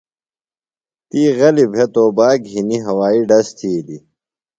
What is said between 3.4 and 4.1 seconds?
تِھیلیۡ۔